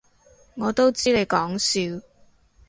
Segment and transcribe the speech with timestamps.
[0.55, 2.03] 我都知你講笑